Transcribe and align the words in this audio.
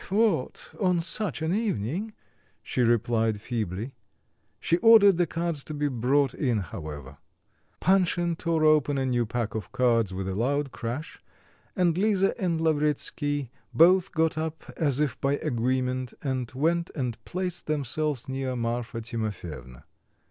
"What! 0.09 0.73
on 0.79 0.99
such 0.99 1.43
an 1.43 1.53
evening?" 1.53 2.13
she 2.63 2.81
replied 2.81 3.39
feebly. 3.39 3.93
She 4.59 4.77
ordered 4.77 5.17
the 5.17 5.27
cards 5.27 5.63
to 5.65 5.75
be 5.75 5.89
brought 5.89 6.33
in, 6.33 6.57
however. 6.57 7.19
Panshin 7.79 8.35
tore 8.35 8.63
open 8.63 8.97
a 8.97 9.05
new 9.05 9.27
pack 9.27 9.53
of 9.53 9.71
cards 9.71 10.11
with 10.11 10.27
a 10.27 10.33
loud 10.33 10.71
crash, 10.71 11.19
and 11.75 11.95
Lisa 11.99 12.35
and 12.41 12.59
Lavretsky 12.59 13.51
both 13.75 14.11
got 14.11 14.39
up 14.39 14.73
as 14.75 14.99
if 14.99 15.21
by 15.21 15.33
agreement, 15.33 16.15
and 16.23 16.51
went 16.55 16.89
and 16.95 17.23
placed 17.23 17.67
themselves 17.67 18.27
near 18.27 18.55
Marfa 18.55 19.01
Timofyevna. 19.01 19.83